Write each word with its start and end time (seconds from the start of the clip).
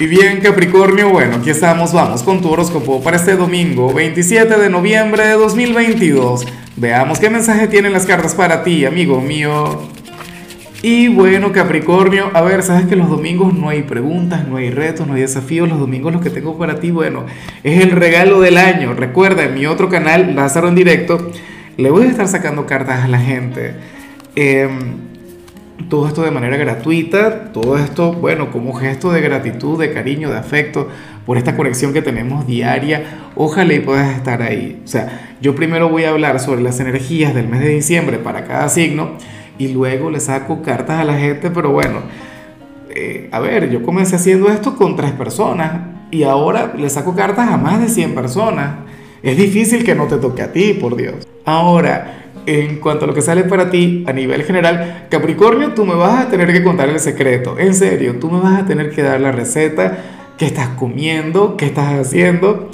Y 0.00 0.06
bien, 0.06 0.40
Capricornio, 0.40 1.10
bueno, 1.10 1.38
aquí 1.38 1.50
estamos, 1.50 1.92
vamos 1.92 2.22
con 2.22 2.40
tu 2.40 2.50
horóscopo 2.50 3.02
para 3.02 3.16
este 3.16 3.34
domingo, 3.34 3.92
27 3.92 4.56
de 4.56 4.70
noviembre 4.70 5.26
de 5.26 5.32
2022. 5.32 6.46
Veamos 6.76 7.18
qué 7.18 7.28
mensaje 7.28 7.66
tienen 7.66 7.92
las 7.92 8.06
cartas 8.06 8.36
para 8.36 8.62
ti, 8.62 8.84
amigo 8.84 9.20
mío. 9.20 9.88
Y 10.82 11.08
bueno, 11.08 11.50
Capricornio, 11.50 12.30
a 12.32 12.42
ver, 12.42 12.62
sabes 12.62 12.86
que 12.86 12.94
los 12.94 13.08
domingos 13.08 13.52
no 13.54 13.70
hay 13.70 13.82
preguntas, 13.82 14.46
no 14.46 14.58
hay 14.58 14.70
retos, 14.70 15.04
no 15.04 15.14
hay 15.14 15.22
desafíos. 15.22 15.68
Los 15.68 15.80
domingos 15.80 16.12
los 16.12 16.22
que 16.22 16.30
tengo 16.30 16.56
para 16.56 16.78
ti, 16.78 16.92
bueno, 16.92 17.26
es 17.64 17.82
el 17.82 17.90
regalo 17.90 18.40
del 18.40 18.56
año. 18.56 18.94
Recuerda, 18.94 19.46
en 19.46 19.54
mi 19.54 19.66
otro 19.66 19.88
canal, 19.88 20.36
Lázaro 20.36 20.68
en 20.68 20.76
directo, 20.76 21.32
le 21.76 21.90
voy 21.90 22.04
a 22.04 22.10
estar 22.10 22.28
sacando 22.28 22.66
cartas 22.66 23.02
a 23.02 23.08
la 23.08 23.18
gente. 23.18 23.74
Eh, 24.36 24.68
todo 25.88 26.08
esto 26.08 26.22
de 26.22 26.30
manera 26.30 26.56
gratuita, 26.56 27.52
todo 27.52 27.78
esto, 27.78 28.12
bueno, 28.12 28.50
como 28.50 28.74
gesto 28.74 29.12
de 29.12 29.20
gratitud, 29.20 29.78
de 29.78 29.92
cariño, 29.92 30.30
de 30.30 30.38
afecto 30.38 30.88
por 31.24 31.38
esta 31.38 31.56
conexión 31.56 31.92
que 31.92 32.02
tenemos 32.02 32.46
diaria. 32.46 33.30
Ojalá 33.36 33.74
y 33.74 33.80
puedas 33.80 34.16
estar 34.16 34.42
ahí. 34.42 34.82
O 34.84 34.88
sea, 34.88 35.36
yo 35.40 35.54
primero 35.54 35.88
voy 35.88 36.04
a 36.04 36.10
hablar 36.10 36.40
sobre 36.40 36.62
las 36.62 36.80
energías 36.80 37.34
del 37.34 37.48
mes 37.48 37.60
de 37.60 37.68
diciembre 37.68 38.18
para 38.18 38.44
cada 38.44 38.68
signo 38.68 39.12
y 39.56 39.68
luego 39.68 40.10
le 40.10 40.20
saco 40.20 40.62
cartas 40.62 41.00
a 41.00 41.04
la 41.04 41.14
gente, 41.14 41.50
pero 41.50 41.70
bueno, 41.70 42.00
eh, 42.90 43.28
a 43.32 43.38
ver, 43.40 43.70
yo 43.70 43.82
comencé 43.82 44.16
haciendo 44.16 44.48
esto 44.48 44.76
con 44.76 44.96
tres 44.96 45.12
personas 45.12 45.98
y 46.10 46.22
ahora 46.22 46.74
le 46.76 46.88
saco 46.88 47.14
cartas 47.14 47.48
a 47.48 47.56
más 47.56 47.80
de 47.80 47.88
100 47.88 48.14
personas. 48.14 48.76
Es 49.22 49.36
difícil 49.36 49.84
que 49.84 49.94
no 49.94 50.06
te 50.06 50.16
toque 50.16 50.42
a 50.42 50.52
ti, 50.52 50.74
por 50.74 50.96
Dios. 50.96 51.26
Ahora, 51.44 52.30
en 52.46 52.78
cuanto 52.78 53.04
a 53.04 53.08
lo 53.08 53.14
que 53.14 53.22
sale 53.22 53.44
para 53.44 53.70
ti 53.70 54.04
a 54.06 54.12
nivel 54.12 54.44
general, 54.44 55.06
Capricornio, 55.10 55.74
tú 55.74 55.84
me 55.84 55.94
vas 55.94 56.26
a 56.26 56.28
tener 56.28 56.52
que 56.52 56.62
contar 56.62 56.88
el 56.88 57.00
secreto. 57.00 57.58
En 57.58 57.74
serio, 57.74 58.16
tú 58.20 58.30
me 58.30 58.40
vas 58.40 58.62
a 58.62 58.66
tener 58.66 58.90
que 58.90 59.02
dar 59.02 59.20
la 59.20 59.32
receta, 59.32 59.98
qué 60.38 60.46
estás 60.46 60.68
comiendo, 60.68 61.56
qué 61.56 61.66
estás 61.66 61.94
haciendo. 61.94 62.70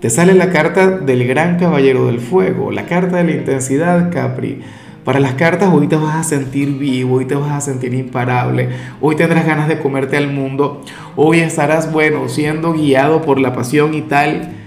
Te 0.00 0.10
sale 0.10 0.34
la 0.34 0.50
carta 0.50 0.90
del 0.90 1.26
gran 1.26 1.58
caballero 1.58 2.06
del 2.06 2.20
fuego, 2.20 2.70
la 2.70 2.86
carta 2.86 3.16
de 3.16 3.24
la 3.24 3.32
intensidad, 3.32 4.12
Capri. 4.12 4.60
Para 5.04 5.20
las 5.20 5.34
cartas 5.34 5.72
hoy 5.72 5.86
te 5.86 5.96
vas 5.96 6.16
a 6.16 6.24
sentir 6.24 6.78
vivo, 6.78 7.16
hoy 7.16 7.24
te 7.24 7.36
vas 7.36 7.52
a 7.52 7.60
sentir 7.60 7.94
imparable, 7.94 8.68
hoy 9.00 9.14
tendrás 9.14 9.46
ganas 9.46 9.68
de 9.68 9.78
comerte 9.78 10.16
al 10.16 10.32
mundo, 10.32 10.82
hoy 11.14 11.38
estarás, 11.38 11.92
bueno, 11.92 12.28
siendo 12.28 12.72
guiado 12.72 13.22
por 13.22 13.40
la 13.40 13.54
pasión 13.54 13.94
y 13.94 14.02
tal. 14.02 14.65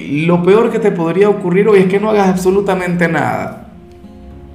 Lo 0.00 0.42
peor 0.42 0.70
que 0.70 0.78
te 0.78 0.90
podría 0.90 1.28
ocurrir 1.28 1.68
hoy 1.68 1.80
es 1.80 1.86
que 1.86 2.00
no 2.00 2.10
hagas 2.10 2.28
absolutamente 2.28 3.08
nada 3.08 3.66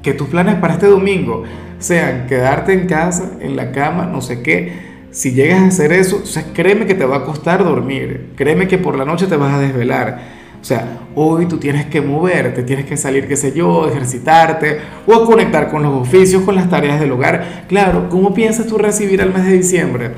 que 0.02 0.14
tus 0.14 0.28
planes 0.28 0.56
para 0.56 0.74
este 0.74 0.88
domingo 0.88 1.44
sean 1.80 2.28
quedarte 2.28 2.74
en 2.74 2.88
casa, 2.88 3.34
en 3.40 3.56
la 3.56 3.72
cama, 3.72 4.06
no 4.06 4.22
sé 4.22 4.42
qué, 4.42 4.92
si 5.12 5.34
llegas 5.34 5.62
a 5.62 5.68
hacer 5.68 5.92
eso, 5.92 6.22
o 6.24 6.26
sea, 6.26 6.46
créeme 6.54 6.86
que 6.86 6.96
te 6.96 7.06
va 7.06 7.18
a 7.18 7.24
costar 7.26 7.64
dormir, 7.64 8.32
créeme 8.36 8.68
que 8.68 8.78
por 8.78 8.98
la 8.98 9.06
noche 9.06 9.28
te 9.28 9.36
vas 9.36 9.54
a 9.54 9.60
desvelar. 9.60 10.42
O 10.62 10.64
sea, 10.64 11.00
hoy 11.16 11.48
tú 11.48 11.58
tienes 11.58 11.88
que 11.88 12.02
moverte, 12.02 12.62
tienes 12.62 12.86
que 12.86 12.96
salir, 12.96 13.28
qué 13.28 13.36
sé 13.36 13.52
yo, 13.52 13.88
ejercitarte 13.88 14.78
o 15.08 15.26
conectar 15.26 15.72
con 15.72 15.82
los 15.82 15.94
oficios, 15.94 16.44
con 16.44 16.54
las 16.54 16.70
tareas 16.70 17.00
del 17.00 17.12
hogar. 17.12 17.66
Claro, 17.68 18.10
¿cómo 18.10 18.34
piensas 18.34 18.68
tú 18.68 18.78
recibir 18.78 19.22
el 19.22 19.34
mes 19.34 19.44
de 19.46 19.54
diciembre? 19.54 20.12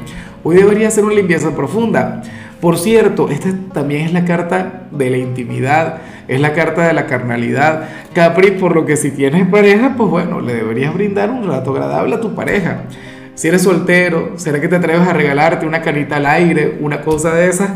Hoy 0.43 0.57
debería 0.57 0.91
ser 0.91 1.05
una 1.05 1.13
limpieza 1.13 1.55
profunda. 1.55 2.21
Por 2.63 2.77
cierto, 2.77 3.27
esta 3.29 3.49
también 3.73 4.05
es 4.05 4.13
la 4.13 4.23
carta 4.23 4.83
de 4.89 5.09
la 5.09 5.17
intimidad, 5.17 5.97
es 6.29 6.39
la 6.39 6.53
carta 6.53 6.87
de 6.87 6.93
la 6.93 7.07
carnalidad. 7.07 7.89
Capri, 8.13 8.51
por 8.51 8.73
lo 8.73 8.85
que 8.85 8.95
si 8.95 9.11
tienes 9.11 9.45
pareja, 9.49 9.95
pues 9.97 10.09
bueno, 10.09 10.39
le 10.39 10.53
deberías 10.53 10.93
brindar 10.93 11.29
un 11.29 11.45
rato 11.45 11.71
agradable 11.71 12.15
a 12.15 12.21
tu 12.21 12.33
pareja. 12.33 12.83
Si 13.35 13.49
eres 13.49 13.63
soltero, 13.63 14.35
¿será 14.37 14.61
que 14.61 14.69
te 14.69 14.77
atreves 14.77 15.05
a 15.05 15.11
regalarte 15.11 15.65
una 15.65 15.81
carita 15.81 16.15
al 16.15 16.25
aire, 16.25 16.77
una 16.79 17.01
cosa 17.01 17.33
de 17.33 17.49
esas? 17.49 17.69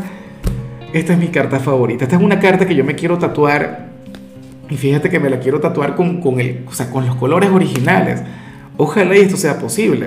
Esta 0.94 1.12
es 1.12 1.18
mi 1.18 1.28
carta 1.28 1.60
favorita. 1.60 2.04
Esta 2.04 2.16
es 2.16 2.22
una 2.22 2.40
carta 2.40 2.66
que 2.66 2.74
yo 2.74 2.82
me 2.82 2.94
quiero 2.94 3.18
tatuar. 3.18 3.88
Y 4.70 4.78
fíjate 4.78 5.10
que 5.10 5.20
me 5.20 5.28
la 5.28 5.38
quiero 5.38 5.60
tatuar 5.60 5.96
con, 5.96 6.22
con, 6.22 6.40
el, 6.40 6.64
o 6.66 6.72
sea, 6.72 6.88
con 6.90 7.04
los 7.04 7.14
colores 7.16 7.50
originales. 7.50 8.22
Ojalá 8.78 9.14
y 9.18 9.20
esto 9.20 9.36
sea 9.36 9.58
posible. 9.58 10.06